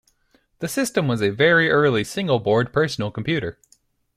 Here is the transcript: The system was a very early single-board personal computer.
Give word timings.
The 0.61 0.67
system 0.67 1.07
was 1.07 1.21
a 1.21 1.29
very 1.29 1.69
early 1.69 2.03
single-board 2.03 2.73
personal 2.73 3.11
computer. 3.11 3.59